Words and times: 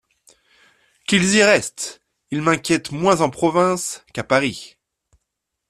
Qu’ils 1.05 1.35
y 1.35 1.43
restent; 1.43 2.01
ils 2.31 2.41
m’inquiètent 2.41 2.91
moins 2.91 3.21
en 3.21 3.29
province 3.29 4.03
qu’à 4.13 4.23
Paris… 4.23 4.75